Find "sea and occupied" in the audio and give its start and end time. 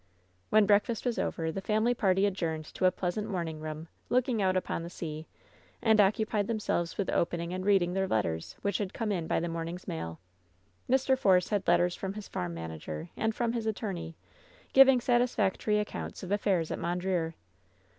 4.89-6.47